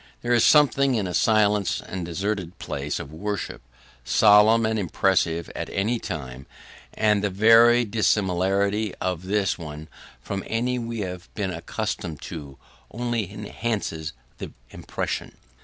There 0.23 0.33
is 0.33 0.43
something 0.43 0.95
in 0.95 1.05
a 1.05 1.13
silent 1.13 1.79
and 1.85 2.03
deserted 2.03 2.57
place 2.57 2.97
of 2.99 3.13
worship, 3.13 3.61
solemn 4.03 4.65
and 4.65 4.79
impressive 4.79 5.51
at 5.55 5.69
any 5.69 5.99
time; 5.99 6.47
and 6.95 7.23
the 7.23 7.29
very 7.29 7.85
dissimilarity 7.85 8.95
of 8.95 9.27
this 9.27 9.59
one 9.59 9.87
from 10.19 10.43
any 10.47 10.79
we 10.79 11.01
have 11.01 11.31
been 11.35 11.51
accustomed 11.53 12.19
to, 12.33 12.57
only 12.89 13.31
enhances 13.31 14.13
the 14.39 14.53
impression. 14.71 15.33